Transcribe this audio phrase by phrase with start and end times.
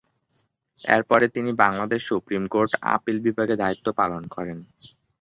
[0.79, 4.57] এরপরে তিনি Bangladesh supreme court, appeal বিভাগে দায়িত্ব পালন করেন।